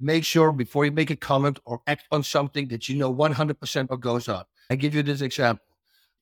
[0.00, 3.90] make sure before you make a comment or act on something that you know 100%
[3.90, 4.44] what goes on.
[4.70, 5.64] I give you this example.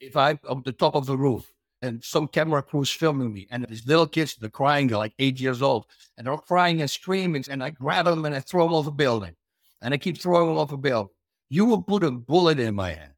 [0.00, 3.46] If I'm on the top of the roof and some camera crew is filming me
[3.50, 6.90] and these little kids, they're crying, they're like eight years old, and they're crying and
[6.90, 9.36] screaming, and I grab them and I throw them off a building.
[9.80, 11.14] And I keep throwing them off a building.
[11.48, 13.14] You will put a bullet in my head.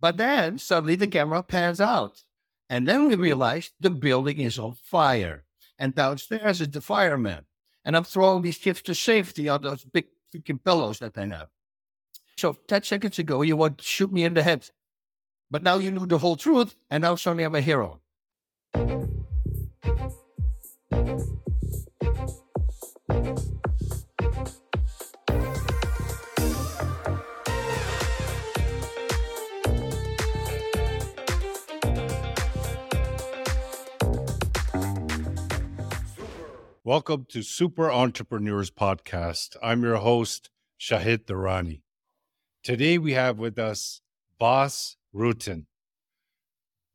[0.00, 2.24] But then suddenly the camera pans out.
[2.70, 5.44] And then we realize the building is on fire.
[5.78, 7.44] And downstairs is the fireman.
[7.84, 11.48] And I'm throwing these kids to safety on those big freaking pillows that they have.
[12.36, 14.70] So 10 seconds ago, you to shoot me in the head.
[15.50, 18.00] But now you knew the whole truth, and now suddenly I'm a hero.
[36.90, 39.56] Welcome to Super Entrepreneurs Podcast.
[39.62, 41.82] I'm your host, Shahid Durrani.
[42.64, 44.00] Today we have with us
[44.40, 45.66] Bas Rutten.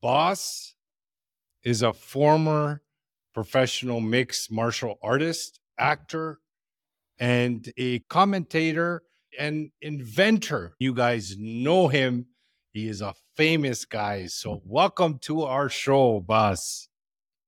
[0.02, 0.76] Bas
[1.64, 2.82] is a former
[3.34, 6.42] professional mixed martial artist, actor,
[7.18, 9.02] and a commentator
[9.40, 10.76] and inventor.
[10.78, 12.26] You guys know him.
[12.74, 14.26] He is a famous guy.
[14.26, 16.90] So, welcome to our show, Bas.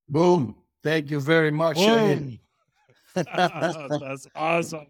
[0.07, 0.55] Boom.
[0.83, 1.77] Thank you very much.
[3.15, 4.87] That's awesome.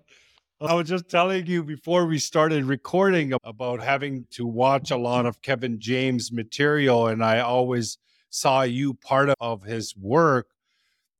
[0.60, 5.28] I was just telling you before we started recording about having to watch a lot
[5.28, 8.00] of Kevin James material, and I always
[8.32, 10.48] saw you part of his work.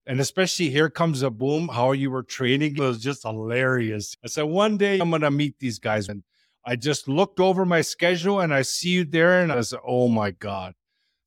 [0.08, 4.16] And especially Here Comes a Boom, how you were training was just hilarious.
[4.24, 6.10] I said, one day I'm going to meet these guys.
[6.10, 6.24] And
[6.66, 10.08] I just looked over my schedule and I see you there, and I said, oh
[10.08, 10.74] my God.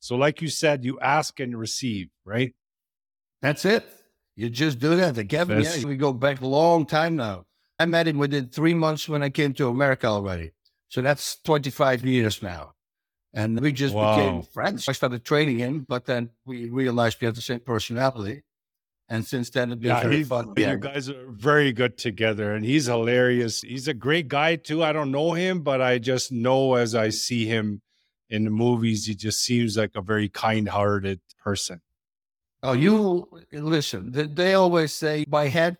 [0.00, 2.54] So, like you said, you ask and receive, right?
[3.42, 3.86] That's it.
[4.36, 5.14] You just do that.
[5.14, 7.44] The Kevin, yeah, we go back a long time now.
[7.78, 10.52] I met him within three months when I came to America already.
[10.88, 12.74] So that's 25 years now.
[13.32, 14.16] And we just wow.
[14.16, 14.88] became friends.
[14.88, 18.42] I started training him, but then we realized we had the same personality.
[19.08, 20.52] And since then, it's been yeah, very fun.
[20.56, 23.60] You guys are very good together, and he's hilarious.
[23.60, 24.84] He's a great guy too.
[24.84, 27.82] I don't know him, but I just know as I see him
[28.28, 31.80] in the movies, he just seems like a very kind-hearted person.
[32.62, 34.10] Oh, you listen.
[34.12, 35.78] They always say by head.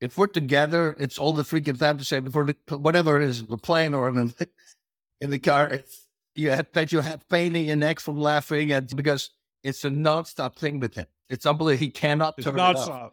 [0.00, 3.46] If we're together, it's all the freaking time to say before the, whatever it is,
[3.46, 4.48] the plane or in the,
[5.20, 5.68] in the car.
[5.68, 9.30] It's, you have that you have pain in your neck from laughing, and because
[9.62, 11.06] it's a nonstop thing with him.
[11.28, 11.80] It's unbelievable.
[11.80, 13.12] He cannot turn it off.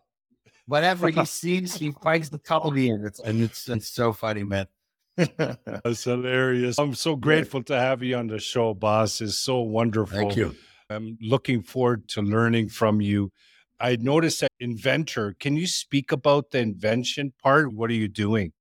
[0.65, 4.67] Whatever he sees, he finds the comedy in it, and it's it's so funny, man.
[5.17, 6.77] That's hilarious.
[6.77, 9.19] I'm so grateful to have you on the show, Bas.
[9.19, 10.17] It's so wonderful.
[10.17, 10.55] Thank you.
[10.89, 13.31] I'm looking forward to learning from you.
[13.79, 15.35] I noticed that inventor.
[15.39, 17.73] Can you speak about the invention part?
[17.73, 18.53] What are you doing?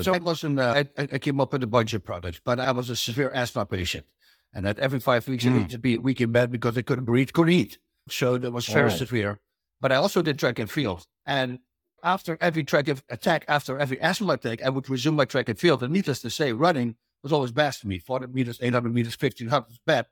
[0.00, 0.60] So I wasn't.
[0.60, 3.30] Uh, I, I, came up with a bunch of products, but I was a severe
[3.30, 4.04] asthma patient,
[4.52, 5.48] and at every five weeks mm.
[5.48, 7.78] I needed to be a week in bed because I couldn't breathe, couldn't eat.
[8.10, 8.94] So that was very oh.
[8.94, 9.40] severe.
[9.80, 11.60] But I also did track and field, and
[12.02, 15.82] after every track attack, after every asthma attack, I would resume my track and field.
[15.82, 17.98] And needless to say, running was always best for me.
[17.98, 20.06] 400 meters, 800 meters, 1500 was bad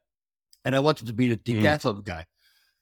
[0.65, 2.05] and I wanted to be the decathlon mm.
[2.05, 2.27] guy.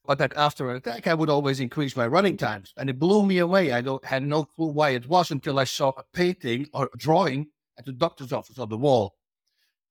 [0.04, 3.24] But that after an attack, I would always increase my running times, and it blew
[3.24, 3.72] me away.
[3.72, 6.96] I don't, had no clue why it was until I saw a painting or a
[6.96, 7.48] drawing
[7.78, 9.14] at the doctor's office on the wall,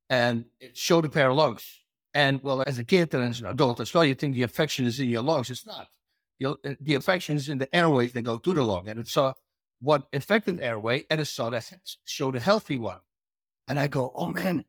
[0.10, 1.80] and it showed a pair of lungs.
[2.14, 4.86] And well, as a kid and as an adult as well, you think the infection
[4.86, 5.50] is in your lungs.
[5.50, 5.88] It's not.
[6.44, 9.34] Uh, the infection is in the airways that go to the lung, and it saw
[9.80, 11.72] what infected airway, and it saw that
[12.04, 13.00] showed a healthy one.
[13.68, 14.66] And I go, oh man,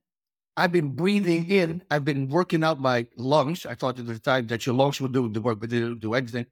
[0.57, 1.83] I've been breathing in.
[1.91, 3.65] I've been working out my lungs.
[3.65, 6.01] I thought at the time that your lungs would do the work, but they don't
[6.01, 6.47] do anything.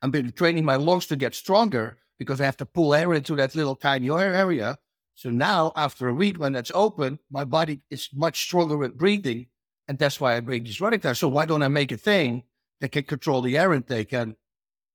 [0.00, 3.36] I've been training my lungs to get stronger because I have to pull air into
[3.36, 4.78] that little tiny area.
[5.14, 9.46] So now, after a week when that's open, my body is much stronger with breathing.
[9.86, 11.14] And that's why I bring this running time.
[11.14, 12.44] So why don't I make a thing
[12.80, 14.12] that can control the air intake?
[14.12, 14.34] And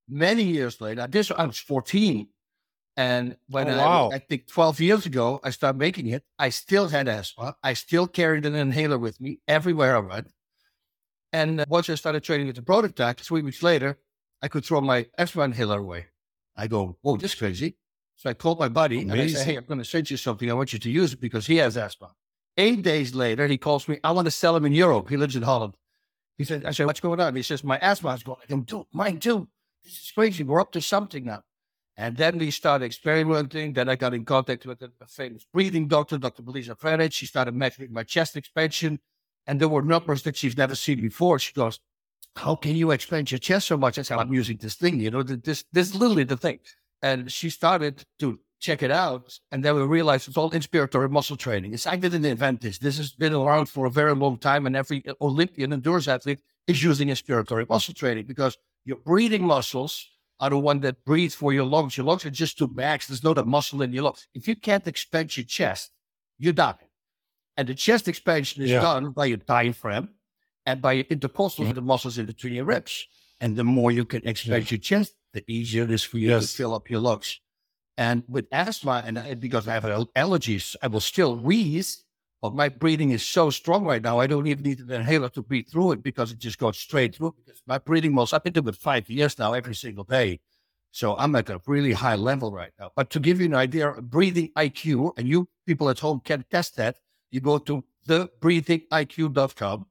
[0.09, 2.27] many years later, this I was 14.
[2.99, 4.09] And when oh, wow.
[4.11, 7.55] I, I, think 12 years ago, I started making it, I still had asthma.
[7.63, 10.27] I still carried an inhaler with me everywhere I went.
[11.31, 13.99] And uh, once I started training with the prototype, three weeks later,
[14.41, 16.07] I could throw my asthma inhaler away.
[16.57, 17.77] I go, whoa, this is crazy.
[18.17, 19.11] So I called my buddy Amazing.
[19.11, 20.51] and I said, hey, I'm going to send you something.
[20.51, 22.11] I want you to use it because he has asthma.
[22.57, 24.01] Eight days later, he calls me.
[24.03, 25.07] I want to sell him in Europe.
[25.07, 25.77] He lives in Holland.
[26.37, 27.33] He said, I said, what's going on?
[27.33, 28.39] He says, my asthma is going.
[28.43, 29.47] I go, dude, mine too.
[29.85, 30.43] This is crazy.
[30.43, 31.43] We're up to something now.
[31.99, 33.73] And then we started experimenting.
[33.73, 36.43] Then I got in contact with a, famous breathing doctor, Dr.
[36.43, 37.11] Melissa Ferret.
[37.11, 38.99] She started measuring my chest expansion.
[39.45, 41.39] And there were numbers that she's never seen before.
[41.39, 41.81] She goes,
[42.37, 43.99] How can you expand your chest so much?
[43.99, 46.59] I said, I'm using this thing, you know, this, this is literally the thing.
[47.01, 49.37] And she started to check it out.
[49.51, 51.73] And then we realized it's all inspiratory muscle training.
[51.73, 52.77] It's, I didn't invent this.
[52.77, 54.65] This has been around for a very long time.
[54.67, 60.07] And every Olympian endurance athlete is using inspiratory muscle training because your breathing muscles
[60.39, 61.97] are the one that breathe for your lungs.
[61.97, 63.07] Your lungs are just two bags.
[63.07, 64.27] There's not a muscle in your lungs.
[64.33, 65.91] If you can't expand your chest,
[66.37, 66.75] you're die.
[67.57, 68.81] And the chest expansion is yeah.
[68.81, 70.09] done by your diaphragm
[70.65, 71.73] and by your intercostal, mm-hmm.
[71.73, 73.05] the muscles in between your ribs.
[73.41, 74.75] And the more you can expand yeah.
[74.75, 76.51] your chest, the easier it is for you yes.
[76.51, 77.39] to fill up your lungs.
[77.97, 82.05] And with asthma, and because I have allergies, I will still wheeze,
[82.41, 85.41] but my breathing is so strong right now, I don't even need an inhaler to
[85.41, 87.35] breathe through it because it just goes straight through.
[87.45, 90.39] Because my breathing muscles, I've been doing it five years now, every single day.
[90.91, 92.91] So I'm at a really high level right now.
[92.95, 96.77] But to give you an idea, breathing IQ, and you people at home can test
[96.77, 96.97] that,
[97.29, 99.85] you go to thebreathingiq.com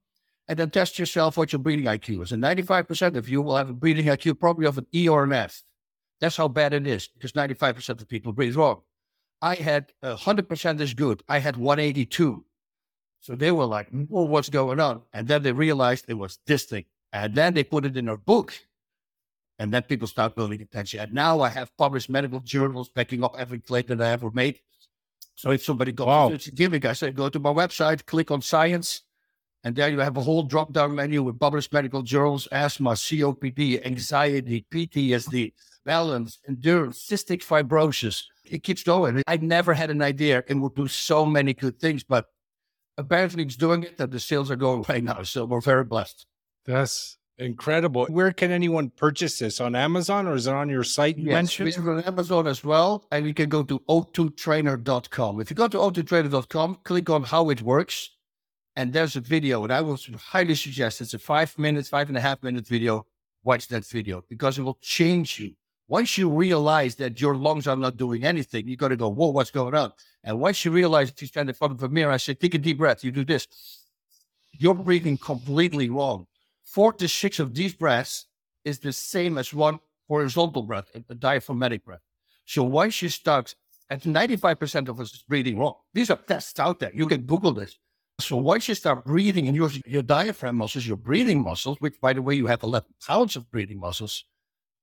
[0.49, 2.33] and then test yourself what your breathing IQ is.
[2.33, 5.33] And 95% of you will have a breathing IQ probably of an E or an
[5.33, 5.63] F.
[6.21, 8.83] That's how bad it is because 95% of people breathe wrong.
[9.41, 11.23] I had uh, 100% is good.
[11.29, 12.45] I had 182.
[13.21, 15.03] So they were like, well, what's going on?
[15.13, 16.85] And then they realized it was this thing.
[17.13, 18.55] And then they put it in a book.
[19.59, 21.01] And then people start building attention.
[21.01, 24.61] And now I have published medical journals backing up every claim that I ever made.
[25.35, 26.31] So if somebody goes, wow.
[26.31, 29.03] it's a gimmick, I say, go to my website, click on science,
[29.65, 33.85] and there you have a whole drop down menu with published medical journals, asthma, COPD,
[33.85, 35.53] anxiety, PTSD,
[35.85, 38.25] balance, endurance, cystic fibrosis.
[38.51, 39.23] It keeps going.
[39.27, 42.27] I never had an idea it would do so many good things, but
[42.97, 45.23] apparently it's doing it and the sales are going right now.
[45.23, 46.27] So we're very blessed.
[46.67, 48.07] That's incredible.
[48.07, 49.61] Where can anyone purchase this?
[49.61, 51.69] On Amazon or is it on your site you yes, mentioned?
[51.69, 53.05] It's on Amazon as well.
[53.11, 55.41] And you can go to o2trainer.com.
[55.41, 58.11] If you go to o2trainer.com, click on how it works.
[58.77, 62.17] And there's a video, and I will highly suggest it's a five minutes, five and
[62.17, 63.07] a half minute video.
[63.43, 65.55] Watch that video because it will change you
[65.89, 69.29] once you realize that your lungs are not doing anything, you got to go, whoa,
[69.29, 69.93] what's going on?
[70.23, 72.79] And once you realize stand in front of a mirror, I say, take a deep
[72.79, 73.03] breath.
[73.03, 73.49] You do this.
[74.53, 76.27] You're breathing completely wrong.
[76.63, 78.27] Four to six of these breaths
[78.65, 82.03] is the same as one horizontal breath, a diaphragmatic breath.
[82.45, 83.55] So once you start,
[83.91, 85.75] and 95% of us is breathing wrong.
[85.95, 86.91] These are tests out there.
[86.95, 87.79] You can Google this.
[88.21, 92.13] So once you start breathing and using your diaphragm muscles, your breathing muscles, which by
[92.13, 94.25] the way, you have 11 pounds of breathing muscles,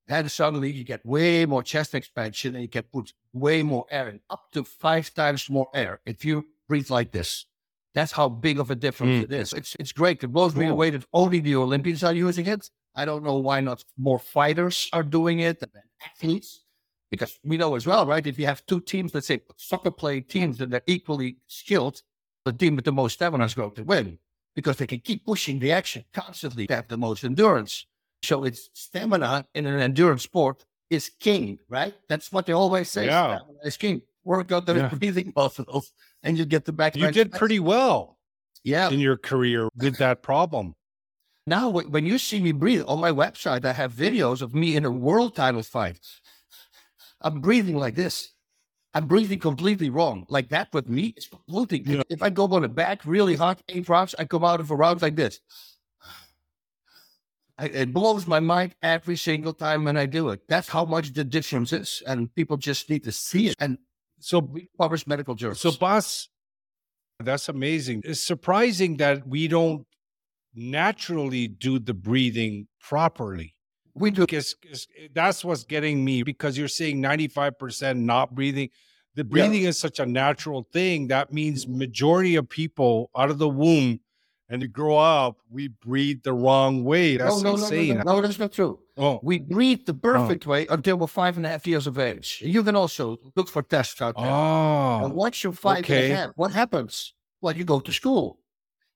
[0.07, 4.09] then suddenly you get way more chest expansion and you can put way more air
[4.09, 7.45] in, up to five times more air if you breathe like this.
[7.93, 9.23] That's how big of a difference mm.
[9.23, 9.53] it is.
[9.53, 10.23] It's it's great.
[10.23, 12.69] It blows me away that only the Olympians are using it.
[12.93, 15.71] I don't know why not more fighters are doing it and
[16.05, 16.63] athletes.
[17.09, 18.25] Because we know as well, right?
[18.25, 22.01] If you have two teams, let's say soccer playing teams that are equally skilled,
[22.43, 24.19] the team with the most stamina is going to win
[24.55, 27.85] because they can keep pushing the action constantly to have the most endurance.
[28.25, 31.93] So it's stamina in an endurance sport is king, right?
[32.09, 33.05] That's what they always say.
[33.05, 33.37] Yeah.
[33.37, 34.01] Stamina is king.
[34.23, 34.89] Work out the yeah.
[34.89, 35.93] breathing muscles
[36.23, 36.95] and you get the back.
[36.95, 38.17] You did pretty well.
[38.63, 38.89] Yeah.
[38.89, 40.75] In your career with that problem.
[41.45, 44.83] Now, when you see me breathe on my website, I have videos of me in
[44.83, 45.99] a world title fight.
[47.21, 48.33] I'm breathing like this.
[48.95, 50.25] I'm breathing completely wrong.
[50.27, 51.97] Like that with me, it's completely.
[51.97, 52.01] Yeah.
[52.09, 54.75] If I go on the back really hard, eight rounds, I come out of a
[54.75, 55.39] round like this.
[57.57, 60.41] I, it blows my mind every single time when I do it.
[60.47, 63.55] That's how much the difference is, and people just need to see it.
[63.59, 63.77] And
[64.19, 65.61] so we publish medical journals.
[65.61, 66.27] So, Bas,
[67.19, 68.01] that's amazing.
[68.03, 69.85] It's surprising that we don't
[70.53, 73.53] naturally do the breathing properly.
[73.93, 74.21] We do.
[74.21, 74.55] Because,
[75.13, 78.69] that's what's getting me because you're saying 95% not breathing.
[79.15, 79.69] The breathing yeah.
[79.69, 81.07] is such a natural thing.
[81.07, 84.01] That means majority of people out of the womb
[84.49, 87.17] and to grow up, we breathe the wrong way.
[87.17, 87.97] That's no, no, insane.
[87.97, 88.79] No, no, no, that's not true.
[88.97, 89.19] Oh.
[89.23, 89.99] We breathe the oh.
[90.11, 90.51] perfect oh.
[90.51, 92.41] way until we're five and a half years of age.
[92.45, 94.25] You can also look for tests out there.
[94.25, 96.05] Oh, and once you're five okay.
[96.05, 97.13] and a half, what happens?
[97.41, 98.39] Well, you go to school,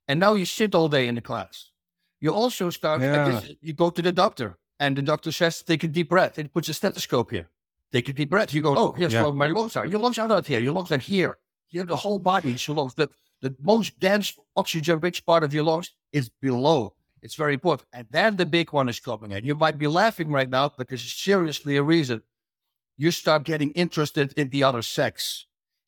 [0.08, 1.72] and now you sit all day in the class.
[2.20, 3.02] You also start.
[3.02, 3.42] Yeah.
[3.62, 6.70] You go to the doctor, and the doctor says, "Take a deep breath." And puts
[6.70, 7.50] a stethoscope here.
[7.92, 8.54] Take a deep breath.
[8.54, 9.24] You go, "Oh, here's yeah.
[9.24, 9.86] where my lungs are.
[9.86, 10.60] Your lungs are not here.
[10.60, 11.38] Your lungs are here.
[11.70, 13.10] You have the whole body your lungs." The
[13.42, 16.94] the most dense oxygen rich part of your lungs is below.
[17.22, 17.88] It's very important.
[17.94, 19.46] And then the big one is coming in.
[19.46, 22.22] You might be laughing right now, but there's seriously a reason.
[22.98, 25.46] You start getting interested in the other sex.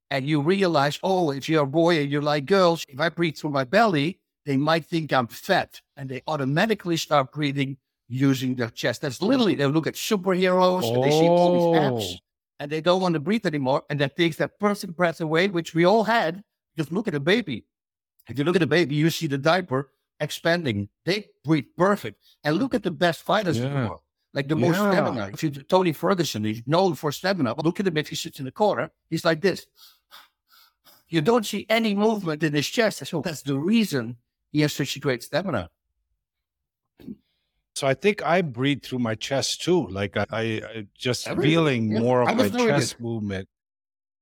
[0.10, 3.38] And you realize, oh, if you're a boy and you like girls, if I breathe
[3.38, 5.80] through my belly, they might think I'm fat.
[5.96, 7.78] And they automatically start breathing
[8.10, 9.02] using their chest.
[9.02, 10.96] That's literally, they look at superheroes oh.
[10.96, 12.20] and they see all these apps oh.
[12.60, 13.84] and they don't want to breathe anymore.
[13.90, 16.44] And that takes that perfect breath away, which we all had
[16.78, 17.66] just look at a baby.
[18.28, 20.90] If you look at a baby, you see the diaper expanding.
[21.06, 22.22] They breathe perfect.
[22.44, 23.66] And look at the best fighters yeah.
[23.66, 24.02] in the world.
[24.34, 24.92] like the most Yeah.
[24.92, 25.30] stamina.
[25.34, 27.54] If you Tony Ferguson, he's known for stamina.
[27.56, 29.66] But look at him if he sits in the corner, he's like this.
[31.10, 33.06] You don't see any movement in his chest.
[33.06, 34.16] So that's the reason
[34.54, 35.70] he has such a great stamina.
[37.76, 39.88] So I think I breathe through my chest too.
[39.88, 42.00] Like I, I I just Everything, feeling yeah.
[42.00, 43.02] more of my chest it.
[43.02, 43.48] movement.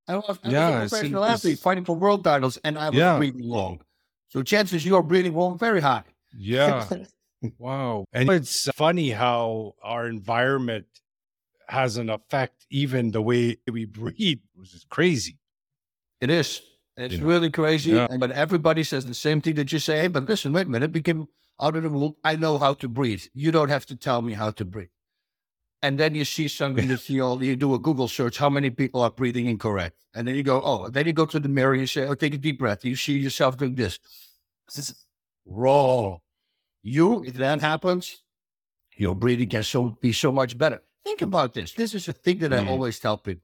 [0.10, 2.78] I was, I Yeah, was a professional in- athlete it's- fighting for world titles, and
[2.78, 3.18] I was Yeah.
[3.18, 3.82] breathing long.
[4.30, 6.04] So chances you are breathing long very high.
[6.38, 6.88] Yeah.
[7.58, 8.06] wow.
[8.14, 10.86] And it's funny how our environment
[11.68, 15.38] has an effect, even the way we breathe, which is crazy.
[16.22, 16.62] It is.
[16.98, 17.92] It's You know, really crazy.
[17.92, 18.08] yeah.
[18.20, 20.02] But everybody says the same thing that you say.
[20.02, 20.92] Hey, but listen, wait a minute.
[20.92, 21.28] We came
[21.62, 22.16] out of the womb.
[22.24, 23.24] I know how to breathe.
[23.34, 24.90] You don't have to tell me how to breathe.
[25.82, 29.02] And then you see something that you, you do a Google search, how many people
[29.02, 29.96] are breathing incorrect?
[30.14, 32.34] And then you go, oh, then you go to the mirror, you say, oh, take
[32.34, 32.84] a deep breath.
[32.84, 33.98] You see yourself doing this.
[34.68, 35.06] This is
[35.46, 36.18] raw.
[36.84, 38.24] You, if that happens,
[38.98, 40.82] your breathing can so be so much better.
[41.06, 41.74] Think about this.
[41.74, 42.68] This is a thing that I Mhm.
[42.68, 43.44] always tell people.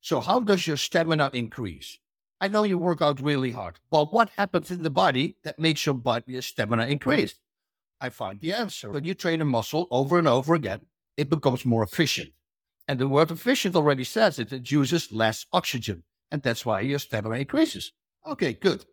[0.00, 1.98] So how does your stamina increase?
[2.40, 5.84] I know you work out really hard, but what happens in the body that makes
[5.86, 7.34] your body your stamina increase?
[8.00, 8.90] I find the answer.
[8.90, 10.86] When you train a muscle over and over again,
[11.16, 12.30] it becomes more efficient.
[12.88, 14.52] And the word efficient already says it.
[14.52, 16.02] It uses less oxygen.
[16.30, 17.92] And that's why your stamina increases.
[18.26, 18.84] Okay, good.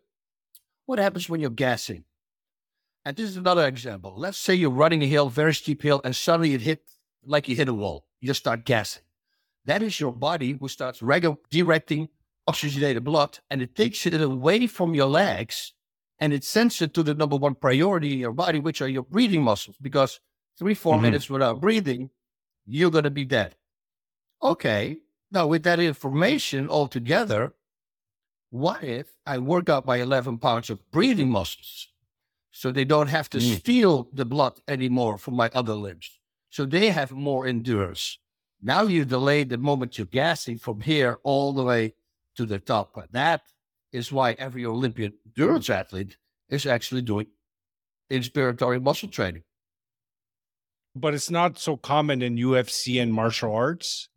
[0.86, 2.04] What happens when you're gassing?
[3.04, 4.14] And this is another example.
[4.16, 6.82] Let's say you're running a hill, very steep hill, and suddenly it hit
[7.24, 8.06] like you hit a wall.
[8.20, 9.02] You start gassing.
[9.64, 12.08] That is your body who starts regu- directing
[12.46, 15.72] oxygenated blood and it takes it away from your legs
[16.18, 19.02] and it sends it to the number one priority in your body, which are your
[19.02, 19.76] breathing muscles.
[19.80, 20.20] Because
[20.60, 21.02] three, 4 Mhm.
[21.02, 22.10] minutes without breathing,
[22.66, 23.56] you're going to be dead.
[24.42, 24.98] Okay.
[25.32, 27.54] Now, with that information all together,
[28.50, 31.88] what if I work out my 11 pounds of breathing muscles
[32.50, 33.56] so they don't have to Mm.
[33.58, 36.18] steal the blood anymore from my other limbs?
[36.50, 38.18] So they have more endurance.
[38.60, 41.94] Now you delay the moment you're gassing from here all the way
[42.34, 42.92] to the top.
[42.92, 43.42] But that
[43.92, 46.18] is why every Olympian endurance athlete
[46.50, 47.28] is actually doing
[48.10, 49.44] inspiratory muscle training.
[50.94, 54.08] But it's not so common in UFC and martial arts.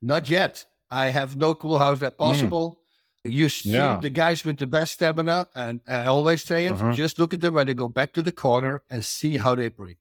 [0.00, 0.64] Not yet.
[0.90, 2.80] I have no clue how is that possible.
[3.24, 3.98] You see Yeah.
[4.00, 6.92] the guys with the best stamina, and I always say it, Uh-huh.
[6.92, 9.68] just look at them when they go back to the corner and see how they
[9.68, 9.98] breathe.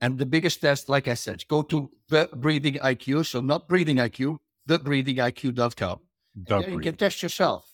[0.00, 3.22] And the biggest test, like I said, go to the breathing IQ.
[3.24, 6.00] So not breathing IQ, thebreathingiq.com.
[6.42, 6.82] Duck Then you breathing.
[6.82, 7.70] can test yourself.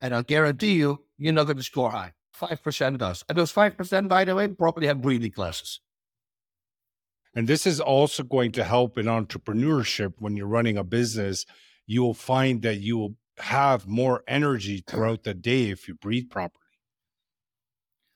[0.00, 2.12] And I'll guarantee you, you're not going to score high.
[2.38, 3.24] 5% does.
[3.28, 5.80] And those 5%, by the way, probably have breathing classes.
[7.34, 11.44] And this is also going to help in entrepreneurship when you're running a business.
[11.86, 16.30] You will find that you will have more energy throughout the day if you breathe
[16.30, 16.60] properly.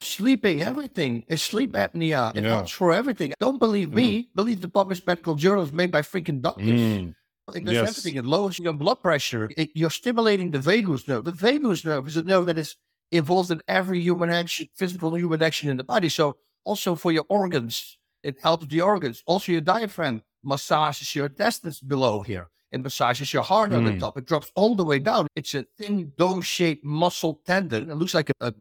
[0.00, 2.34] Sleeping, everything is sleep apnea.
[2.37, 2.50] It Yeah.
[2.50, 3.34] helps for everything.
[3.40, 4.28] Don't believe me.
[4.37, 6.80] Believe the published medical journals made by freaking doctors.
[6.80, 7.14] Mm.
[7.54, 7.88] It does Yes.
[7.88, 8.16] everything.
[8.16, 9.50] It lowers your blood pressure.
[9.56, 11.25] It, you're stimulating the vagus nerve.
[11.25, 12.76] The vagus nerve is a nerve that is
[13.10, 16.08] involved in every human action, physical human action in the body.
[16.08, 19.22] So also for your organs, it helps the organs.
[19.26, 22.48] Also your diaphragm massages your intestines below here.
[22.70, 24.00] It massages your heart on the Mm.
[24.00, 24.18] top.
[24.18, 25.26] It drops all the way down.
[25.34, 27.90] It's a thin dome-shaped muscle tendon.
[27.90, 28.52] It looks like a,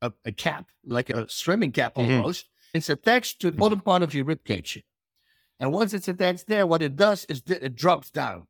[0.00, 2.16] a, a, cap, like a swimming cap Mhm.
[2.18, 2.46] almost.
[2.72, 4.82] It's attached to the bottom part of your rib cage.
[5.58, 8.46] And once it's attached there, what it does is th- it drops down.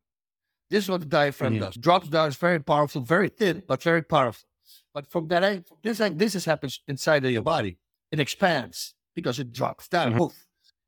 [0.69, 1.75] This is what the diaphragm does.
[1.75, 4.47] Drops down is very powerful, very thin, but very powerful.
[4.93, 7.79] But from that, end- this this is happens inside of your body.
[8.11, 10.13] It expands because it drops down.
[10.13, 10.33] Mhm.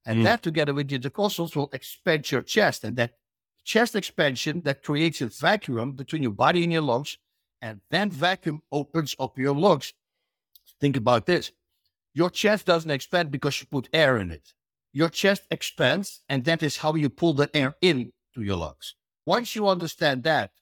[0.06, 0.24] And Mhm.
[0.24, 2.84] that together with the intercostals will expand your chest.
[2.84, 3.18] And that
[3.64, 7.18] chest expansion that creates a vacuum between your body and your lungs.
[7.62, 9.94] And that vacuum opens up your lungs.
[10.80, 11.52] Think about this.
[12.14, 14.54] Your chest doesn't expand because you put air in it.
[14.94, 18.96] Your chest expands, and that is how you pull the air in to your lungs.
[19.26, 20.54] Once you understand that,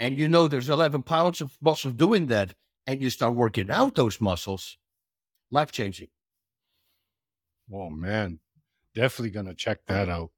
[0.00, 2.54] and you know there's 11 pounds of muscles doing that,
[2.86, 4.78] and you start working out those muscles,
[5.50, 6.08] life changing.
[7.70, 8.40] Oh man,
[8.96, 10.30] definitely gonna check that out.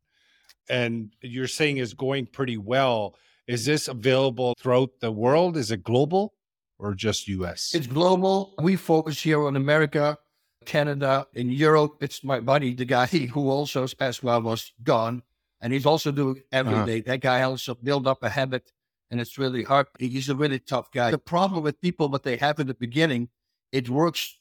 [0.69, 3.17] And you're saying is going pretty well.
[3.47, 5.57] Is this available throughout the world?
[5.57, 6.35] Is it global
[6.79, 7.73] or just US?
[7.75, 8.55] It's global.
[8.61, 10.19] We focus here on America,
[10.67, 11.93] Canada, in Europe.
[12.03, 15.23] It's my buddy, the guy who also as well was gone.
[15.61, 16.85] And he's also doing every Uh-huh.
[16.87, 17.01] day.
[17.01, 18.71] That guy also built up a habit
[19.11, 19.87] and it's really hard.
[19.99, 21.11] He's a really tough guy.
[21.11, 23.31] The problem with people, what they have in the beginning,
[23.73, 24.38] it works.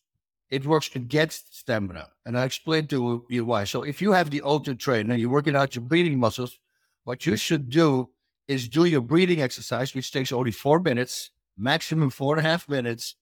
[0.49, 2.09] It works against stamina.
[2.25, 3.65] And I explained to you why.
[3.65, 6.57] So if you have the O2 Trainer, you're working out your breathing muscles,
[7.03, 8.09] what you should do
[8.47, 12.69] is do your breathing exercise, which takes only four minutes, maximum four and a half
[12.69, 13.15] minutes.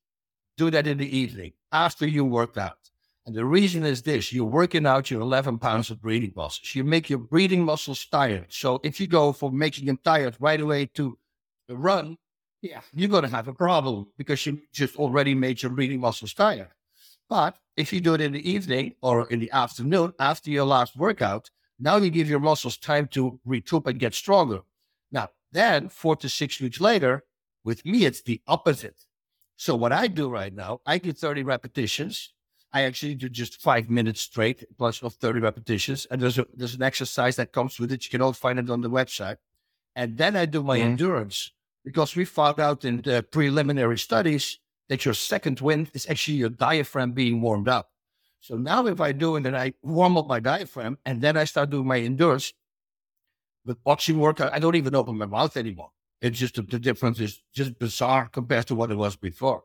[0.57, 2.77] Do that in the evening after you worked out.
[3.25, 6.75] And the reason is this you're working out your 11 pounds of breathing muscles.
[6.75, 8.45] You make your breathing muscles tired.
[8.49, 11.17] So if you go from making them tired right away to
[11.67, 12.17] run,
[12.61, 16.33] yeah, you're going to have a problem because you just already made your breathing muscles
[16.33, 16.69] tired.
[17.29, 20.95] But if you do it in the evening or in the afternoon after your last
[20.95, 24.61] workout, now you give your muscles time to recoup and get stronger.
[25.11, 27.23] Now, then four to six weeks later,
[27.63, 29.05] with me, it's the opposite.
[29.57, 32.33] So what I do right now, I do 30 repetitions.
[32.71, 36.05] I actually do just five minutes straight plus of 30 repetitions.
[36.11, 38.05] And there's a, there's an exercise that comes with it.
[38.05, 39.37] You can all find it on the website.
[39.95, 40.89] And then I do my mm-hmm.
[40.89, 41.51] endurance
[41.85, 46.49] because we found out in the preliminary studies that your second wind is actually your
[46.49, 47.89] diaphragm being warmed up.
[48.39, 51.45] So now if I do it and I warm up my diaphragm and then I
[51.45, 52.53] start doing my endurance,
[53.65, 55.89] with boxing workout, I don't even open my mouth anymore.
[56.21, 59.63] It's just the difference is just bizarre compared to what it was before.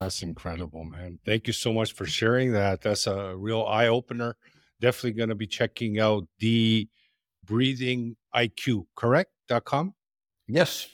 [0.00, 1.18] That's incredible, man.
[1.24, 2.80] Thank you so much for sharing that.
[2.82, 4.36] That's a real eye opener.
[4.80, 6.88] Definitely going to be checking out the
[7.44, 9.30] breathing IQ, correct?
[9.48, 9.94] Dot com.
[10.48, 10.88] Yes.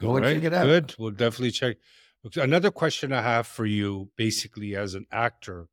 [0.00, 0.64] Go and check it out.
[0.64, 0.94] Good.
[0.98, 1.76] We'll definitely check.
[2.36, 5.68] Another question I have for you, basically, as an actor,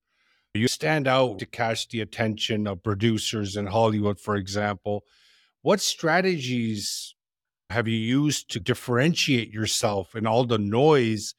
[0.53, 5.03] you stand out to catch the attention of producers in Hollywood, for example.
[5.61, 7.15] What strategies
[7.69, 11.33] have you used to differentiate yourself in all the noise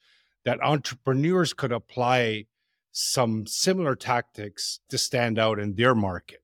[0.45, 2.45] that entrepreneurs could apply
[2.91, 6.43] some similar tactics to stand out in their market?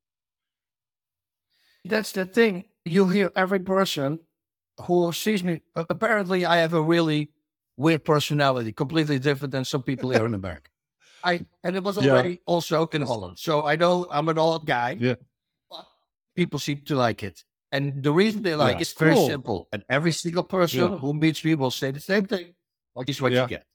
[1.86, 2.66] That's the thing.
[2.86, 4.20] You hear every person
[4.82, 5.62] who sees me.
[5.76, 7.30] Apparently, I have a really
[7.78, 10.70] weird personality, completely different than some people here in America.
[11.24, 12.46] I and it was already yeah.
[12.46, 13.40] also in Holland.
[13.40, 14.98] So I know I'm an old guy.
[15.00, 15.16] Yeah.
[15.70, 15.86] But
[16.36, 17.44] people seem to like it.
[17.72, 19.68] And the reason they like yeah, it's very simple.
[19.72, 20.98] And every single person yeah.
[20.98, 22.54] who meets me will say the same thing.
[22.96, 23.66] Like this is what you get.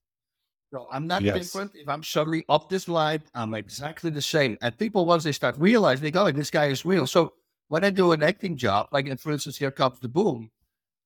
[0.72, 1.34] So I'm not yes.
[1.38, 1.72] different.
[1.74, 4.58] If I'm suddenly up this line, I'm exactly the same.
[4.60, 7.06] And people once they start realizing they go, oh, this guy is real.
[7.06, 7.32] So
[7.68, 10.50] when I do an acting job, like for instance, here comes the boom,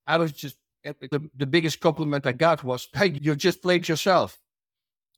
[0.07, 4.39] I was just the, the biggest compliment I got was, Hey, you just played yourself.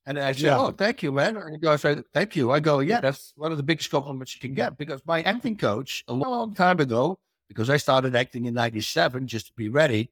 [0.06, 0.59] And I said, yeah.
[0.59, 1.37] Oh, thank you, man.
[1.37, 2.50] And he goes, Thank you.
[2.50, 5.56] I go, Yeah, that's one of the biggest compliments you can get because my acting
[5.56, 10.11] coach, a long time ago, because I started acting in 97 just to be ready,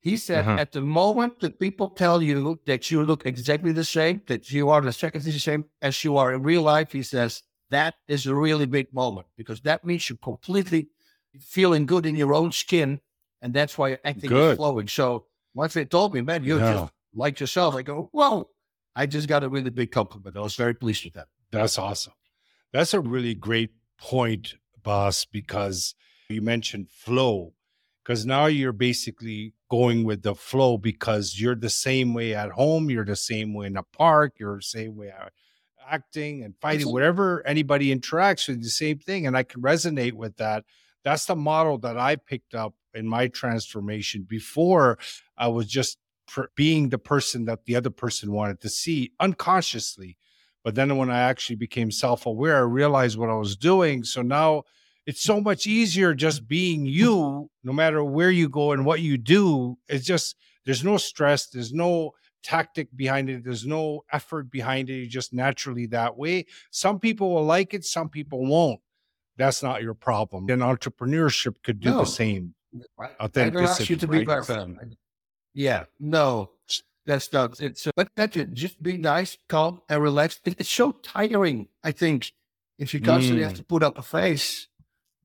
[0.00, 0.56] he said, uh-huh.
[0.58, 4.70] At the moment that people tell you that you look exactly the same, that you
[4.70, 8.26] are the second the same as you are in real life, he says, That is
[8.26, 10.88] a really big moment because that means you're completely
[11.38, 13.00] feeling good in your own skin.
[13.42, 14.52] And that's why acting good.
[14.52, 14.88] is flowing.
[14.88, 16.72] So once they told me, man, you yeah.
[16.72, 18.48] just like yourself, I go, Whoa
[18.94, 20.36] I just got a really big compliment.
[20.36, 21.28] I was very pleased with that.
[21.52, 22.12] That's awesome.
[22.72, 25.94] That's a really great point, Bas, because
[26.28, 27.54] you mentioned flow.
[28.04, 32.90] Because now you're basically going with the flow because you're the same way at home,
[32.90, 35.12] you're the same way in a park, you're the same way
[35.88, 39.26] acting and fighting, whatever anybody interacts with, the same thing.
[39.26, 40.64] And I can resonate with that.
[41.04, 44.26] That's the model that I picked up in my transformation.
[44.28, 44.98] Before
[45.36, 45.98] I was just
[46.54, 50.16] being the person that the other person wanted to see unconsciously.
[50.62, 54.04] But then when I actually became self aware, I realized what I was doing.
[54.04, 54.64] So now
[55.06, 59.16] it's so much easier just being you, no matter where you go and what you
[59.16, 59.78] do.
[59.88, 64.94] It's just, there's no stress, there's no tactic behind it, there's no effort behind it.
[64.94, 66.46] You're just naturally that way.
[66.70, 68.80] Some people will like it, some people won't.
[69.36, 70.50] That's not your problem.
[70.50, 71.98] And entrepreneurship could do no.
[72.00, 72.54] the same.
[73.20, 73.40] Authenticity.
[73.40, 74.96] I don't ask you to be perfect.
[75.54, 76.50] Yeah, no,
[77.06, 77.60] that's not.
[77.60, 78.54] It's but that's it.
[78.54, 80.40] Just be nice, calm, and relaxed.
[80.44, 81.68] It, it's so tiring.
[81.82, 82.32] I think
[82.78, 83.48] if you constantly mm.
[83.48, 84.68] have to put up a face.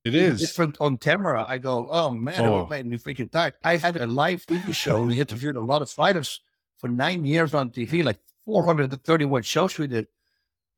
[0.04, 1.46] It is different on camera.
[1.48, 2.62] I go, oh man, oh.
[2.62, 3.56] it made me freaking tired.
[3.64, 5.02] I had a live TV show.
[5.02, 6.42] We interviewed a lot of fighters
[6.78, 10.08] for nine years on TV, like 431 shows we did.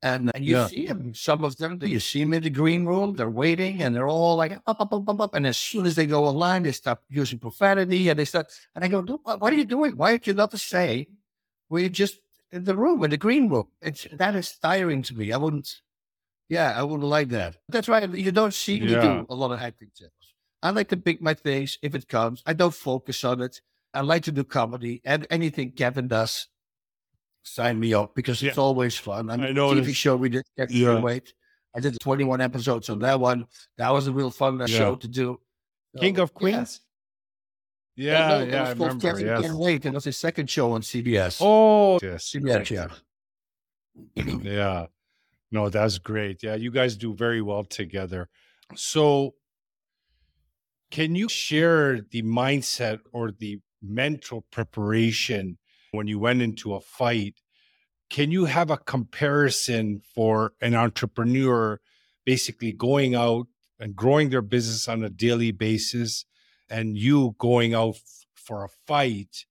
[0.00, 0.66] And, and you yeah.
[0.68, 3.96] see them, some of them, you see them in the green room, they're waiting and
[3.96, 5.34] they're all like, up, up, up, up, up.
[5.34, 8.84] And as soon as they go online, they stop using profanity and they start, and
[8.84, 9.96] I go, what are you doing?
[9.96, 11.08] Why aren't you not to say,
[11.68, 12.20] we're just
[12.52, 13.66] in the room, in the green room?
[13.82, 15.32] It's, that is tiring to me.
[15.32, 15.68] I wouldn't,
[16.48, 17.56] yeah, I wouldn't like that.
[17.68, 19.02] That's why you don't see me yeah.
[19.02, 20.14] do a lot of acting channels.
[20.62, 22.44] I like to pick my things if it comes.
[22.46, 23.60] I don't focus on it.
[23.92, 26.46] I like to do comedy and anything Kevin does
[27.54, 28.50] sign me up because yeah.
[28.50, 29.30] it's always fun.
[29.30, 31.00] I, mean, I know TV show we did yeah.
[31.00, 31.32] Wait.
[31.74, 33.46] I did 21 episodes on that one.
[33.76, 34.78] That was a real fun uh, yeah.
[34.78, 35.38] show to do.
[35.94, 36.80] So, King of Queens.
[37.94, 39.08] Yeah, yeah, yeah I remember.
[39.08, 39.42] Kevin yes.
[39.42, 39.84] Can't Wait.
[39.84, 41.38] It was his second show on CBS.
[41.40, 42.70] Oh, yes, CBS.
[42.70, 42.88] Yeah.
[44.42, 44.86] yeah.
[45.50, 46.42] No, that's great.
[46.42, 48.28] Yeah, you guys do very well together.
[48.74, 49.34] So,
[50.90, 55.58] can you share the mindset or the mental preparation
[55.92, 57.34] when you went into a fight
[58.10, 61.80] can you have a comparison for an entrepreneur
[62.24, 63.46] basically going out
[63.78, 66.24] and growing their business on a daily basis
[66.70, 67.96] and you going out
[68.34, 69.44] for a fight?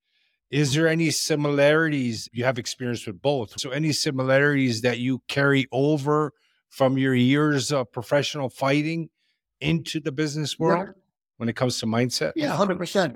[0.50, 2.30] Is there any similarities?
[2.32, 3.60] You have experience with both.
[3.60, 6.32] So, any similarities that you carry over
[6.70, 9.10] from your years of professional fighting
[9.60, 10.90] into the business world?
[11.38, 12.34] When it comes to mindset?
[12.36, 13.16] Yeah, hundred percent.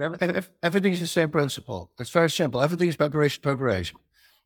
[0.64, 1.92] Everything's the same principle.
[2.00, 2.62] It's very simple.
[2.62, 3.98] Everything is preparation, preparation.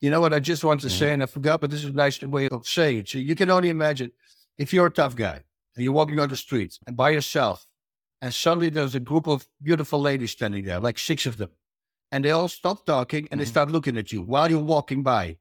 [0.01, 0.99] You know what I just wanted to mm-hmm.
[0.99, 3.09] say, and I forgot, but this is a nice way of saying it.
[3.09, 4.11] So you can only imagine
[4.57, 5.41] if you're a tough guy
[5.75, 7.65] and you're walking on the streets and by yourself,
[8.21, 11.49] and suddenly there's a group of beautiful ladies standing there, like six of them,
[12.11, 13.39] and they all stop talking and mm-hmm.
[13.39, 15.37] they start looking at you while you're walking by.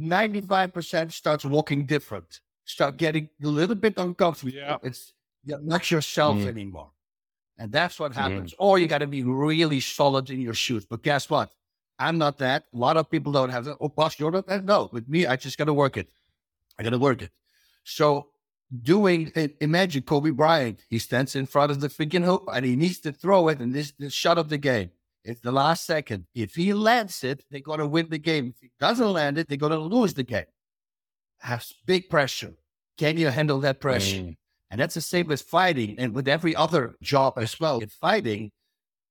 [0.00, 4.52] 95% starts walking different, start getting a little bit uncomfortable.
[4.52, 4.76] Yeah.
[4.82, 5.12] It's
[5.44, 6.48] you're not yourself mm-hmm.
[6.48, 6.90] anymore.
[7.58, 8.20] And that's what mm-hmm.
[8.20, 8.52] happens.
[8.52, 8.64] Mm-hmm.
[8.64, 10.86] Or you got to be really solid in your shoes.
[10.86, 11.50] But guess what?
[11.98, 12.64] I'm not that.
[12.74, 13.76] A lot of people don't have that.
[13.80, 14.64] Oh, Bas, you're not that.
[14.64, 16.08] No, with me, I just got to work it.
[16.78, 17.30] I got to work it.
[17.84, 18.28] So
[18.82, 20.80] doing, it, imagine Kobe Bryant.
[20.88, 23.60] He stands in front of the freaking hoop and he needs to throw it.
[23.60, 24.90] And this, this shot of the game.
[25.22, 26.24] It's the last second.
[26.34, 28.54] If he lands it, they're going to win the game.
[28.54, 30.46] If he doesn't land it, they're going to lose the game.
[31.40, 32.54] Has big pressure.
[32.96, 34.16] Can you handle that pressure?
[34.16, 34.36] Mm.
[34.70, 37.80] And that's the same with fighting and with every other job as well.
[37.80, 38.52] In fighting,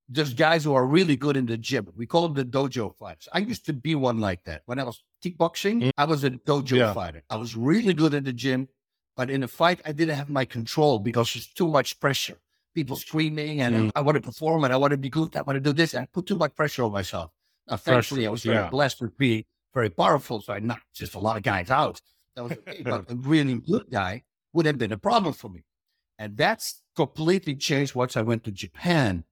[0.08, 1.86] there's guys who are really good in the gym.
[1.96, 3.28] We call them the dojo fighters.
[3.32, 4.62] I used to be one like that.
[4.64, 5.90] When I was kickboxing, mm.
[5.98, 6.92] I was a dojo yeah.
[6.94, 7.22] fighter.
[7.30, 8.68] I was really good in the gym,
[9.16, 12.38] but in a fight, I didn't have my control because there's too much pressure.
[12.74, 13.90] People screaming and mm.
[13.94, 15.36] I want to perform and I want to be good.
[15.36, 15.94] I want to do this.
[15.94, 17.30] And I put too much pressure on myself.
[17.68, 18.70] Now, thankfully, I was very yeah.
[18.70, 19.44] blessed with being
[19.74, 20.40] very powerful.
[20.40, 22.00] So I knocked just a lot of guys out.
[22.34, 22.82] That was okay.
[22.82, 25.64] but a really good guy would have been a problem for me.
[26.18, 29.24] And that's completely changed once I went to Japan.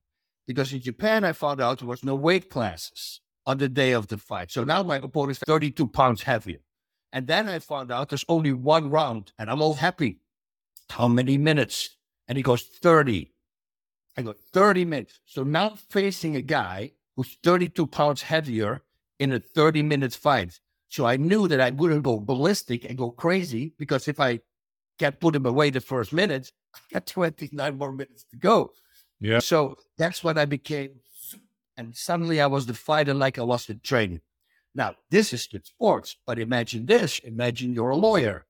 [0.47, 4.09] Because in Japan, I found out there was no weight classes on the day of
[4.09, 4.51] the fight.
[4.51, 6.61] So now my opponent is 32 pounds heavier.
[7.13, 10.21] And then I found out there's only one round, and I'm all happy.
[10.91, 11.97] How many minutes?
[12.27, 13.33] And he goes, 30.
[14.17, 15.21] I go, 30 minutes.
[15.25, 18.83] So now facing a guy who's 32 pounds heavier
[19.19, 20.61] in a 30 minute fight.
[20.89, 24.41] So I knew that I wouldn't go ballistic and go crazy because if I
[24.99, 28.73] can't put him away the first minute, I got 29 more minutes to go.
[29.21, 29.41] Yeah.
[29.41, 30.91] So that's when I became,
[31.77, 34.21] and suddenly I was the fighter like I was in training.
[34.75, 37.19] Now, this is good sports, but imagine this.
[37.21, 38.47] Imagine you're a lawyer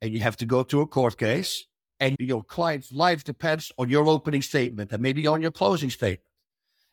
[0.00, 1.66] and you have to go to a court case
[1.98, 6.20] and your client's life depends on your opening statement and maybe on your closing statement.